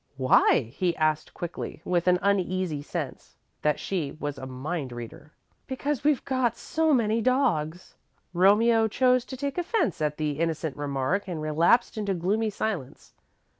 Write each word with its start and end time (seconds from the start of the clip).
"Why?" 0.17 0.71
he 0.75 0.95
asked 0.95 1.35
quickly, 1.35 1.83
with 1.85 2.07
an 2.07 2.17
uneasy 2.23 2.81
sense 2.81 3.35
that 3.61 3.79
she 3.79 4.13
was 4.19 4.39
a 4.39 4.47
mind 4.47 4.91
reader. 4.91 5.31
"Because 5.67 6.03
we've 6.03 6.25
got 6.25 6.57
so 6.57 6.91
many 6.91 7.21
dogs." 7.21 7.93
Romeo 8.33 8.87
chose 8.87 9.25
to 9.25 9.37
take 9.37 9.59
offence 9.59 10.01
at 10.01 10.17
the 10.17 10.39
innocent 10.39 10.75
remark 10.75 11.27
and 11.27 11.39
relapsed 11.39 11.99
into 11.99 12.15
gloomy 12.15 12.49
silence. 12.49 13.13